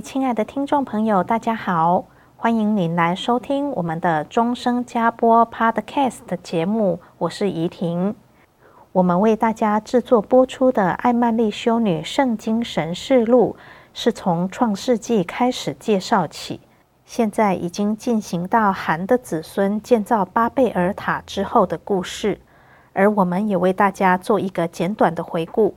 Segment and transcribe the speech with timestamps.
[0.00, 2.04] 亲爱的听众朋友，大家好！
[2.36, 8.14] 欢迎您来收听我们的钟声加播 Podcast 的节目，我是怡婷。
[8.92, 13.56] 我们为大家制作播出的《艾曼丽修女圣经神事录》
[13.94, 16.60] 是从创世纪开始介绍起，
[17.06, 22.40] 现在已经进行到韩的子孙建造巴贝尔塔之后的故事，
[22.92, 25.74] 而我们也为大家做一个简短的回顾，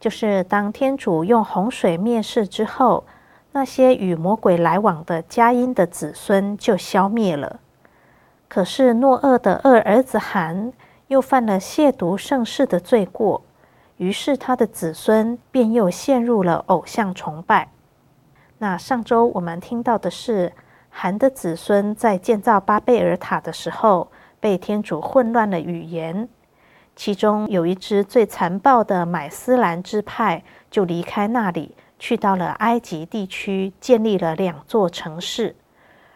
[0.00, 3.04] 就是当天主用洪水灭世之后。
[3.52, 7.60] 那些与魔鬼来往的迦因的子孙就消灭了。
[8.48, 10.72] 可是诺厄的二儿子韩
[11.08, 13.42] 又犯了亵渎圣事的罪过，
[13.96, 17.68] 于是他的子孙便又陷入了偶像崇拜。
[18.58, 20.52] 那上周我们听到的是，
[20.88, 26.28] 韩的子孙在建造巴贝尔塔的时候，被天主混乱了语言，
[26.94, 31.74] 其中有一支最残暴的买斯兰支派就离开那里。
[32.00, 35.54] 去到了埃及地区，建立了两座城市，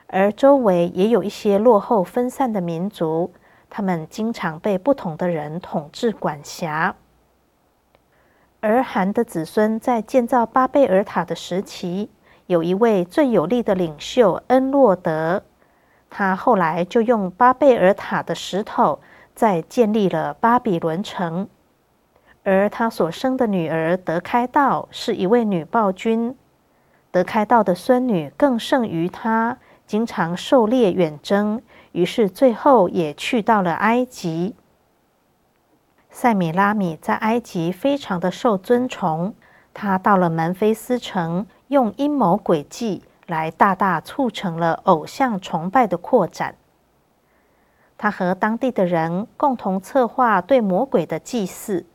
[0.08, 3.32] 而周围也有一些落后分散的民族，
[3.68, 6.96] 他们经常被不同的人统治管辖。
[8.60, 12.08] 而韩的子孙在建造巴贝尔塔的时期，
[12.46, 15.42] 有一位最有力的领袖恩洛德，
[16.08, 19.00] 他后来就用巴贝尔塔的石头
[19.34, 21.46] 再建立了巴比伦城。
[22.44, 26.36] 而他所生的女儿德开道是一位女暴君，
[27.10, 29.56] 德开道的孙女更胜于他，
[29.86, 31.62] 经常狩猎远征，
[31.92, 34.54] 于是最后也去到了埃及。
[36.10, 39.34] 塞米拉米在埃及非常的受尊崇，
[39.72, 46.54] 他到了门菲斯城，用阴谋诡计来大大促成了偶像崇拜的扩展。
[47.96, 51.86] 他和当地的人共同策划对魔鬼的祭祀。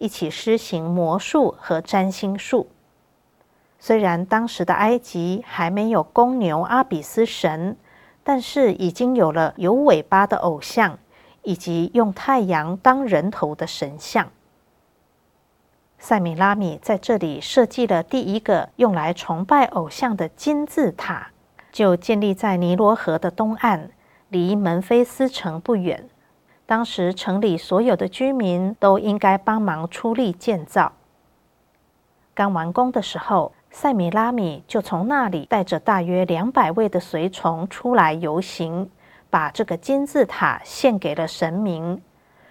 [0.00, 2.68] 一起施行魔术和占星术。
[3.78, 7.76] 虽然当时的埃及还没有公牛阿比斯神，
[8.24, 10.98] 但是已经有了有尾巴的偶像，
[11.42, 14.30] 以及用太阳当人头的神像。
[15.98, 21.30] 塞米拉米在这里设计了第一个用来崇拜偶像的金字塔，
[21.70, 23.90] 就建立在尼罗河的东岸，
[24.30, 26.09] 离门菲斯城不远。
[26.70, 30.92] 当时城里所有的居民都应该帮忙出力建造。
[32.32, 38.88] 刚完工的时候，塞米拉米就从那里带着大约两百位的随从出来游行，
[39.28, 42.00] 把这个金字塔献给了神明，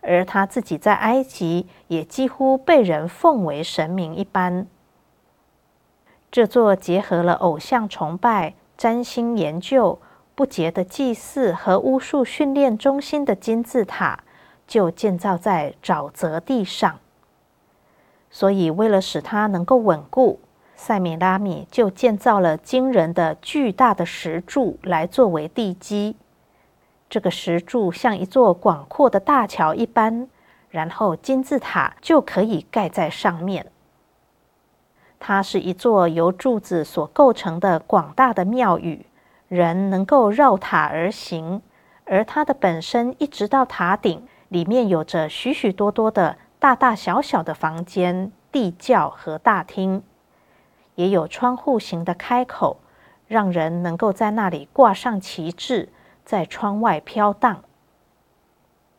[0.02, 4.68] 而他自己在埃及也几乎被人奉为神明一般。
[6.30, 9.98] 这座结合了偶像崇拜、占星研究，
[10.40, 14.24] 不洁的祭祀和巫术训练中心的金字塔，
[14.66, 16.98] 就建造在沼泽地上。
[18.32, 20.40] 所以，为了使它能够稳固，
[20.78, 26.16] 塞米拉米就建造了惊人的巨大的石柱来作为地基。
[27.10, 30.30] 这个石柱像一座广阔的大桥一般，
[30.70, 33.70] 然后金字塔就可以盖在上面。
[35.20, 39.06] 它是一座由柱子所构成的广大的庙宇。
[39.50, 41.62] 人能够绕塔而行，
[42.06, 50.04] 而它的本身一直到塔顶，里面有着许许多多的大大小小的房间、地窖和大厅，
[50.94, 52.78] 也有窗户型的开口，
[53.28, 55.90] 让人能够在那里挂上旗帜，
[56.24, 57.64] 在窗外飘荡。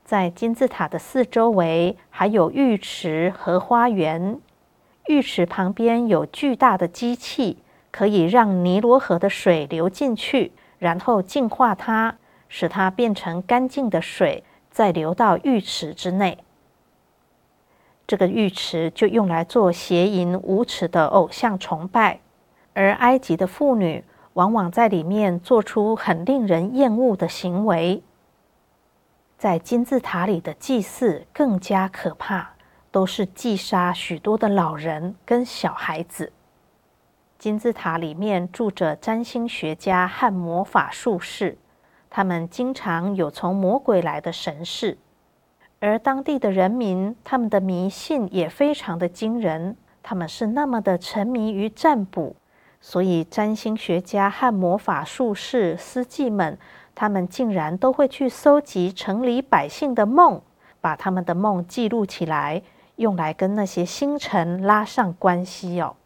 [0.04, 4.40] 在金字塔的四周围还有浴池和花园，
[5.06, 7.62] 浴池旁边有巨大的机器。
[7.90, 12.16] 可以让尼罗河的水流进去，然后净化它，
[12.48, 16.38] 使它变成干净的水，再流到浴池之内。
[18.06, 22.20] 这个浴池就用来做邪淫无耻的偶像崇拜，
[22.74, 28.02] 而埃及的妇女往往在里面做出很令人厌恶的行为。
[29.38, 32.50] 在金字塔里的祭祀更加可怕，
[32.90, 36.32] 都是祭杀许多的老人跟小孩子。
[37.40, 41.56] 金字塔里面住着占星学家和魔法术士，
[42.10, 44.98] 他们经常有从魔鬼来的神事，
[45.78, 52.36] 而当地的人民，他们的迷信也非常的惊人，他们是那么的沉迷于占卜，
[52.78, 56.58] 所以占星学家和魔法术士司祭们，
[56.94, 60.42] 他们竟然都会去搜集城里百姓的梦，
[60.82, 62.60] 把他们的梦记录起来，
[62.96, 65.96] 用来跟那些星辰拉上关系哦。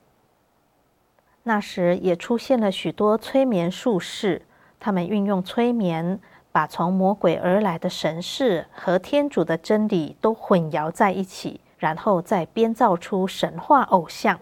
[1.46, 4.42] 那时也出现了许多催眠术士，
[4.80, 6.18] 他们运用催眠，
[6.50, 14.40] 把从魔鬼而来的神事和天主的真理都混淆在一起，然后再编造出神话偶像。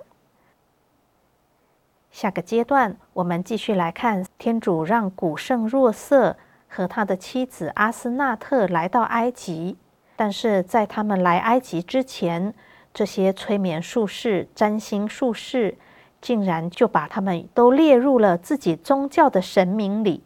[2.13, 6.37] 下个阶段，我们继续来看天主让古圣若瑟
[6.69, 9.77] 和他的妻子阿斯纳特来到埃及，
[10.15, 12.55] 但是在他们来埃及之前，
[12.95, 15.77] 这些催眠术士、占星术士。
[16.23, 20.23] 竟然就把他们都列入了自己宗教的神明里。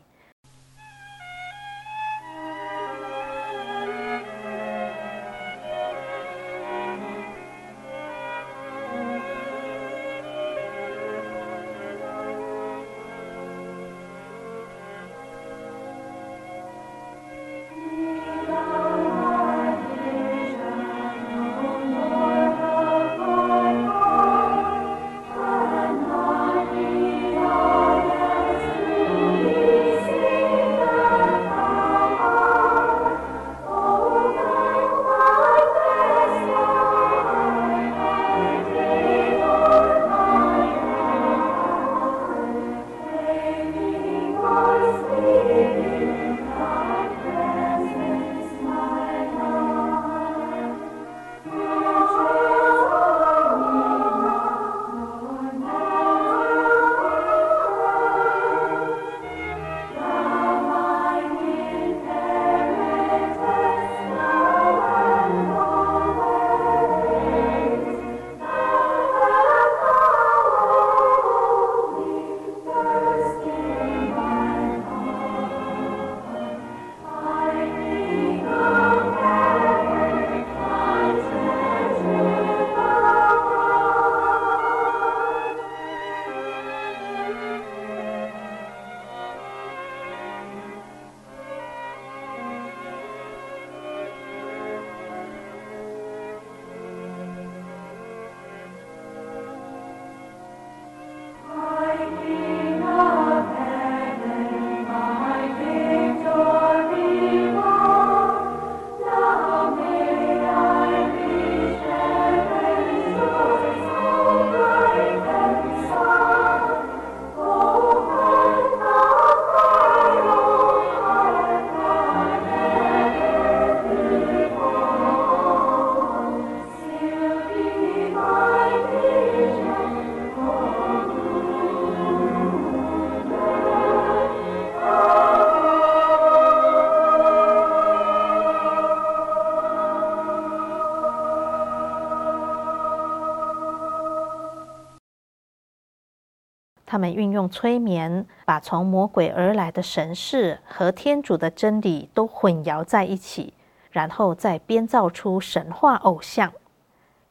[147.11, 153.55] 运用催眠，把从魔鬼而来的神事和天主的真理都混淆在一起，
[153.91, 156.53] 然后再编造出神话偶像。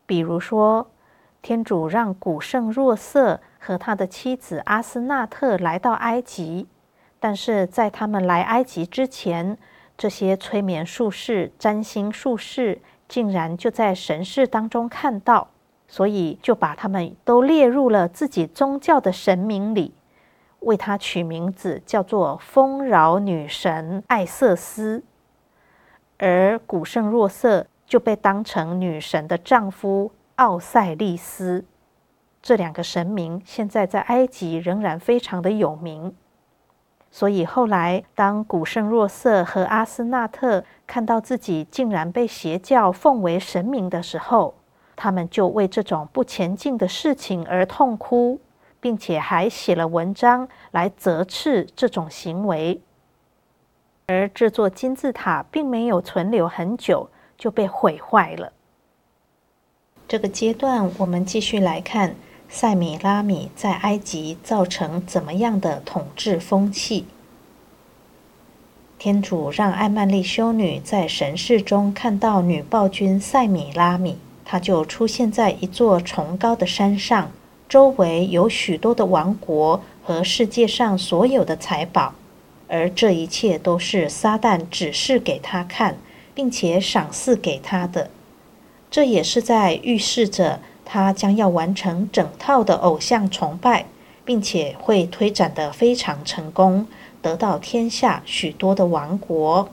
[0.05, 0.87] 比如说，
[1.41, 6.67] 天主让古圣若瑟和他的妻子阿斯纳特来到埃及，
[7.19, 9.57] 但是在他们来埃及之前，
[9.97, 15.49] 这些催眠术士、占星术士竟然就在神事当中看到。
[15.87, 19.93] 所以就把他们都列入了自己宗教的神明里，
[20.61, 25.03] 为他取名字叫做丰饶女神艾瑟斯，
[26.17, 31.63] 而古圣若瑟就被当成女神的丈夫奥赛利斯。
[32.41, 36.15] 这两个神明现在在埃及仍然非常的有名。
[37.11, 44.55] 所以后来，当古圣若瑟和阿斯纳特看到自己竟然被邪教奉为神明的时候，
[44.95, 48.39] 他们就为这种不前进的事情而痛哭，
[48.79, 52.81] 并且还写了文章来责斥这种行为。
[54.07, 58.53] 而这座金字塔并没有存留很久，就被毁坏了。
[60.07, 62.15] 这个阶段，我们继续来看
[62.47, 67.07] 塞米拉米在埃及造成怎么样的统治风气。
[68.99, 77.31] 天主让艾曼丽修女在神视中看到女暴君塞米拉米，他就出现在一座崇高的山上，
[77.67, 82.13] 周围有许多的王国和世界上所有的财宝，
[82.67, 85.97] 而这一切都是撒旦指示给他看，
[86.35, 88.11] 并且赏赐给他的。
[88.91, 93.87] 这也是在预示着他将要完成整套的偶像崇拜，
[94.23, 96.87] 并且会推展得非常成功。
[97.21, 99.67] 得到天下许多的王国。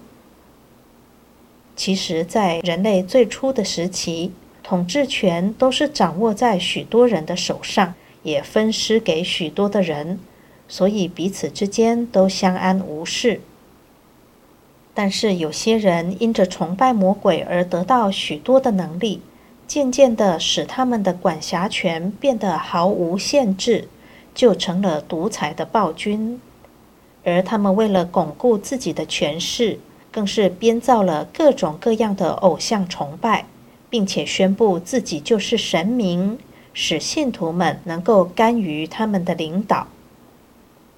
[1.76, 4.32] 其实，在人类最初的时期，
[4.62, 10.18] 统治权都是掌握在许多人的手上，也分施给许多的人，
[10.68, 13.40] 所以彼此之间都相安无事。
[14.94, 19.22] 但是，有些人因着崇拜魔鬼而得到许多的能力，
[19.66, 23.88] 渐渐地使他们的管辖权变得毫无限制，
[24.34, 26.40] 就成了独裁的暴君。
[27.24, 29.78] 而他们为了巩固自己的权势，
[30.10, 33.46] 更是编造了各种各样的偶像崇拜，
[33.92, 36.38] 并且宣布自己就是神明，
[36.72, 39.86] 使信徒们能够甘于他们的领导。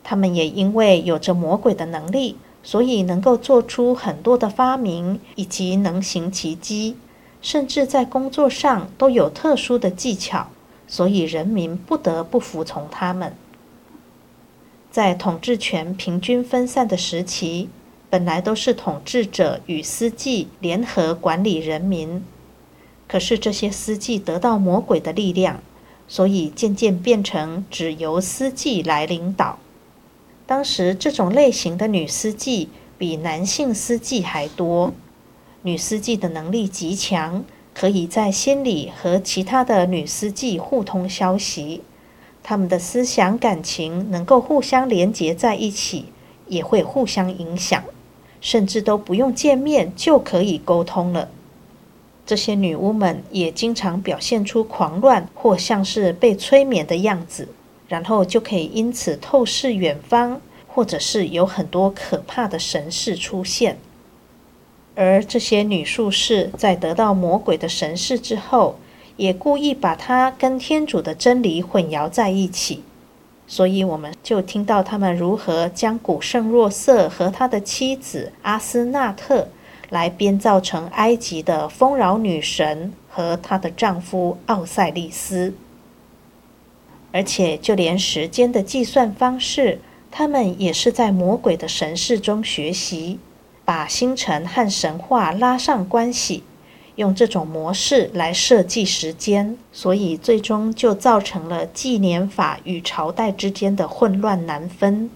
[0.04, 6.96] 他们也因为有着魔鬼的能力，所以能够做出很多的发明，以及能行奇迹，
[7.42, 10.46] 甚至在工作上都有特殊的技巧，
[10.86, 13.34] 所以人民不得不服从他们。
[14.92, 17.68] 在统治权平均分散的时期，
[18.08, 22.22] 本来都是统治者与司祭联合管理人民。
[23.14, 25.62] 可是这些司机得到魔鬼的力量，
[26.09, 29.61] 所以渐渐变成只由司机来领导。
[30.47, 34.92] 当时这种类型的女司机比男性司机还多。
[35.62, 41.83] 女司机的能力极强，可以在心里和其他的女司机互通消息。
[42.42, 46.06] 他们的思想感情能够互相连结在一起，
[46.49, 47.85] 也会互相影响，
[48.40, 51.28] 甚至都不用见面就可以沟通了。
[52.26, 57.48] 这些女巫们也经常表现出狂乱或像是被催眠的样子，
[57.88, 63.76] 然后就可以因此透视远方，或者是有很多可怕的神事出现。
[64.94, 68.76] 而这些女术士在得到魔鬼的神事之后，
[69.16, 72.82] 也故意把它跟天主的真理混淆在一起，
[73.46, 79.48] 所以我们就听到他们如何将古圣若瑟和他的妻子阿斯纳特
[79.94, 85.54] 来编造成埃及的丰饶女神和她的丈夫奥赛利斯，
[87.12, 93.20] 而且就连时间的计算方式，他们也是在魔鬼的神视中学习，
[93.64, 96.42] 把星辰和神话拉上关系。
[96.96, 105.08] 用这种模式来设计时间，所以最终就造成了纪年法与朝代之间的混乱难分。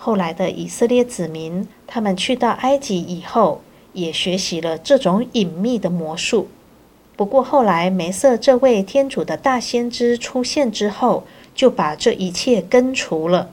[0.00, 3.60] 后来的以色列子民，他们去到埃及以后，
[3.92, 6.46] 也学习了这种隐秘的魔术。
[7.16, 13.50] 不过后来梅瑟这位天主的大先知出现之后，就把这一切根除了。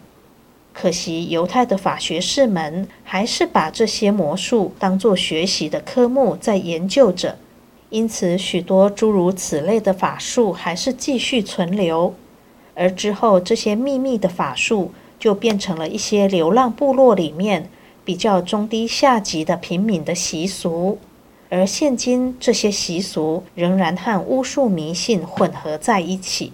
[0.72, 7.40] 可惜，犹太的法学士们还是把这些魔术当作学习的科目在研究着，
[7.90, 12.14] 因此许多诸如此类的法术还是继续存留。
[12.76, 17.70] 而之后，这些秘密的法术就变成了一些流浪部落里面
[18.04, 21.00] 比较中低下级的平民的习俗，
[21.50, 26.54] 而现今这些习俗仍然和巫术迷信混合在一起。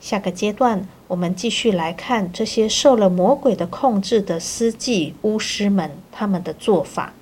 [0.00, 7.12] 下个阶段，我们继续来看这些受了魔鬼的控制的司祭巫师们，他们的做法。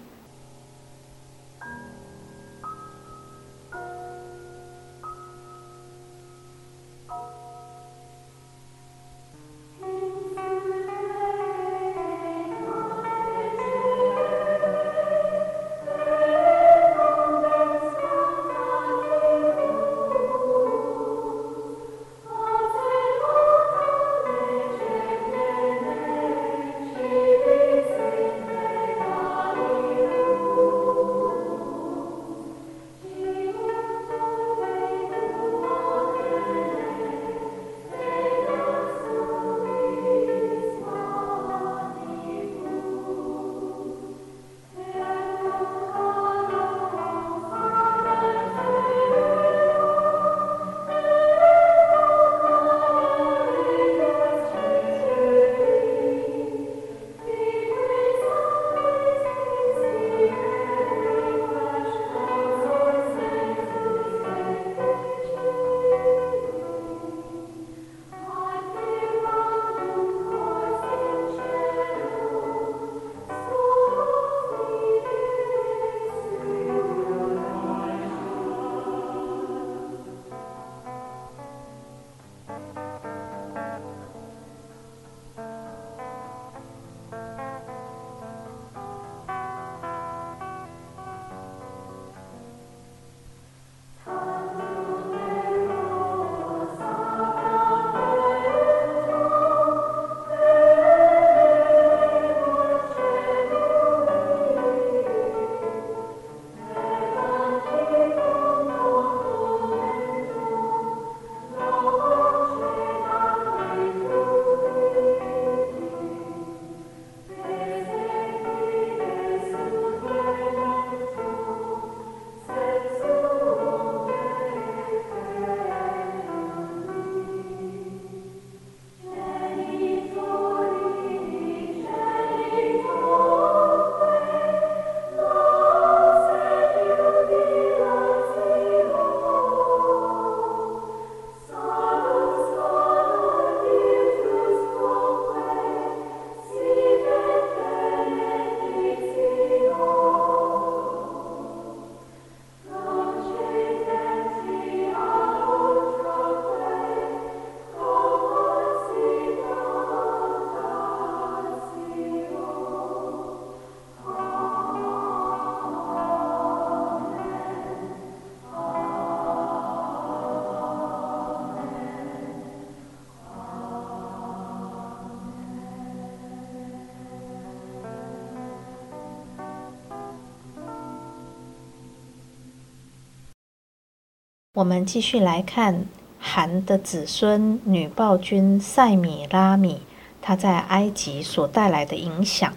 [184.58, 185.86] 我们继续来看
[186.18, 189.82] 含的子孙女暴君塞米拉米，
[190.20, 192.52] 她在埃及所带来的影响。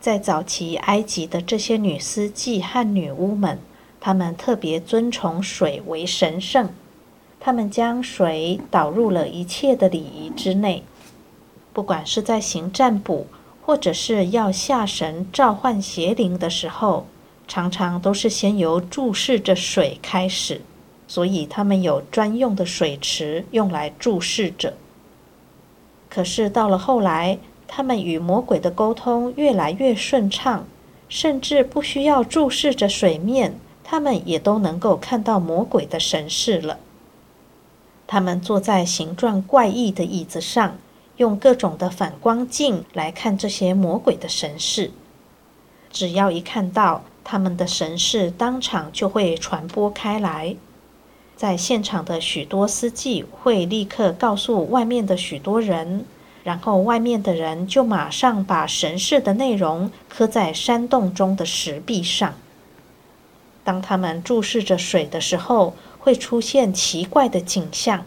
[0.00, 3.58] 在早期埃及的这些女司祭和女巫们，
[3.98, 6.70] 她们特别尊崇水为神圣，
[7.40, 10.84] 她们将水导入了一切的礼仪之内，
[11.72, 13.26] 不管是在行占卜，
[13.64, 17.08] 或者是要下神召唤邪灵的时候。
[17.48, 20.60] 常常都是先由注视着水开始，
[21.06, 24.74] 所以他们有专用的水池用来注视着。
[26.08, 30.66] 可是到了后来，他们与魔鬼的沟通越来越顺畅，
[31.08, 36.78] 甚至不需要注视着水面，他们也都能够看到魔鬼的神事了。
[38.06, 40.78] 他们坐在形状怪异的椅子上，
[41.16, 44.90] 用各种的反光镜来看这些魔鬼的神事。
[45.90, 50.54] 只要一看到，他们的神事当场就会传播开来，
[51.36, 56.04] 在现场的许多司机会立刻告诉外面的许多人，
[56.44, 62.32] 然后外面的人就马上把神事的内容刻在山洞中的石壁上。
[63.64, 68.04] 当他们注视着水的时候，会出现奇怪的景象，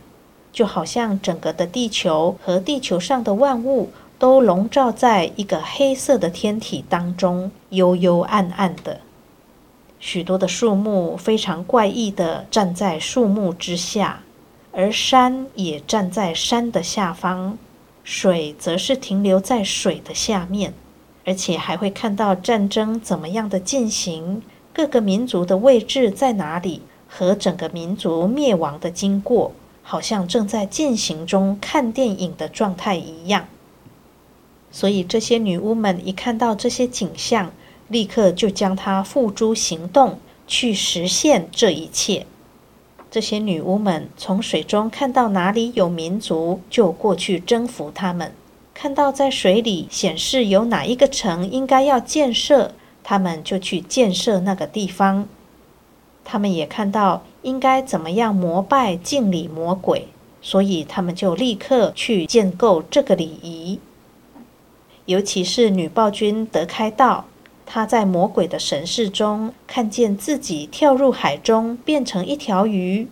[0.53, 9.01] 就好像整个的地球和地球上的万物都笼罩在一个黑色的天体当中，幽幽暗暗的。
[9.99, 14.23] 许多的树木非常怪异的站在树木之下，
[14.71, 17.57] 而山也站在山的下方，
[18.03, 20.73] 水则是停留在水的下面，
[21.25, 24.41] 而且还会看到战争怎么样的进行，
[24.73, 29.51] 各个民族的位置在哪里，和整个民族灭亡的经过，
[29.83, 33.47] 好像正在进行中看电影的状态一样。
[34.71, 37.51] 所以这些女巫们一看到这些景象，
[37.89, 42.25] 立刻就将它付诸行动，去实现这一切。
[43.11, 48.29] 这些女巫们从水中看到哪里有民族，就过去征服他们；
[48.73, 55.27] 看到在水里显示有哪一个城应该要建设，他们就去建设那个地方。
[56.23, 60.09] 他们也看到应该怎么样膜拜敬礼魔鬼，
[60.43, 63.79] 所以他们就立刻去建构这个礼仪。
[65.05, 67.25] 尤其是女暴君德开道。
[67.71, 73.07] 他在魔鬼的神识中看见自己跳入海中，变成一条鱼，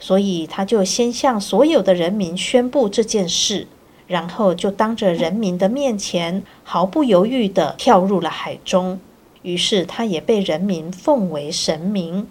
[0.00, 3.68] 所以他就先向所有的人民宣布这件事，
[4.08, 8.98] 然后就当着人民的面前毫不犹豫地跳入了海中。
[9.42, 12.26] 于是他也被人民奉为神明。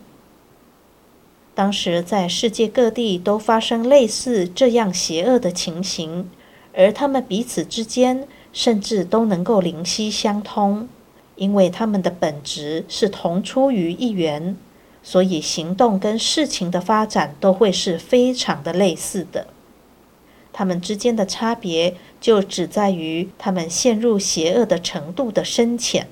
[1.56, 6.30] 当时在世界各地都发生类似这样邪恶的情形，
[6.76, 10.90] 而他们彼此之间甚至都能够灵犀相通。
[11.40, 14.58] 因为他们的本质是同出于一源，
[15.02, 19.48] 所以行动跟事情的发展都会是非常的类似的。
[20.52, 26.08] 他们之间的差别就只在于他们陷入邪恶的程度的深浅。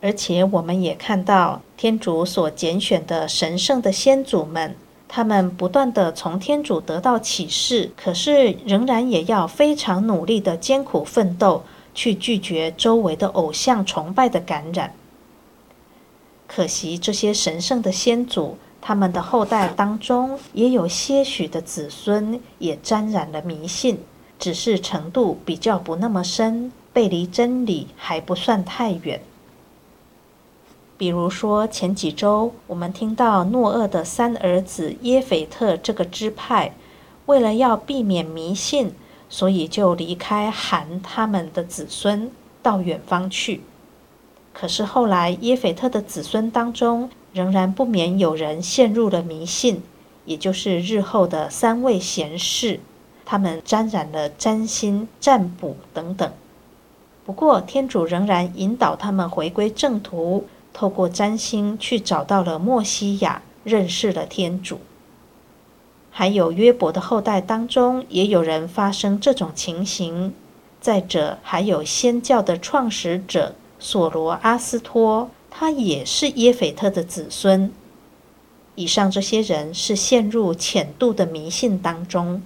[0.00, 4.74] 而且我们也看到天主所拣选的神圣的先祖们，
[5.08, 11.62] 他们不断地从天主得到启示，可是仍然也要非常努力的艰苦奋斗。
[11.96, 14.92] 去拒绝周围的偶像崇拜的感染。
[16.46, 23.98] 可惜这些神圣的先祖，他们的后代当中也有些许的子孙也沾染了迷信，
[24.38, 29.20] 只是程度比较不那么深，背离真理还不算太远。
[30.98, 36.74] 比如说前几周我们听到诺厄的三儿子耶斐特这个支派，
[37.24, 38.92] 为了要避免迷信。
[39.28, 42.30] 所以就离开含他们的子孙
[42.62, 43.62] 到远方去。
[44.52, 49.82] 可是后来耶斐特的子孙当中，仍然不免有人陷入了迷信，
[50.24, 52.80] 也就是日后的三位贤士，
[53.24, 56.32] 他们沾染了占星、占卜等等。
[57.26, 64.80] 不过天主仍然引导他们回归正途，透过占星去找到了默西亚，认识了天主。
[66.18, 70.32] 还有约伯的后代当中，也有人发生这种情形。
[70.80, 77.70] 再者，还有先教的创始者索罗阿斯托，他也是耶斐特的子孙。
[78.76, 82.40] 以上这些人是陷入浅度的迷信当中。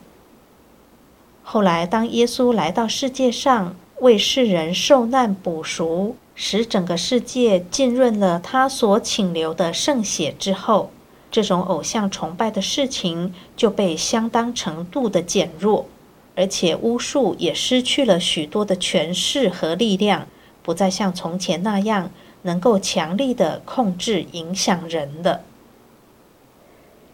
[1.44, 10.90] 后来，当耶稣来到世界上，为世人受难补赎，使整个世界浸润了他所倾流的圣血之后，
[11.30, 15.86] 这种偶像崇拜的事情就被相当程度的减弱，
[16.34, 20.26] 而且巫术也失去了许多的权势和力量，
[20.62, 22.10] 不再像从前那样
[22.42, 25.42] 能够强力的控制影响人的。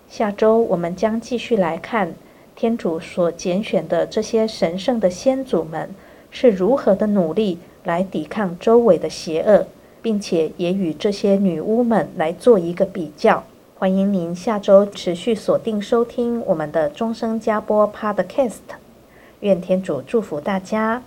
[0.09, 2.15] 下周我们将继续来看
[2.55, 5.95] 天主所拣选的这些神圣的先祖们
[6.31, 9.67] 是如何的努力来抵抗周围的邪恶，
[10.01, 13.45] 并且也与这些女巫们来做一个比较。
[13.79, 18.63] 欢迎您下周持续锁定收听我们的钟声加播 Podcast。
[19.41, 21.03] 愿天主祝福大家。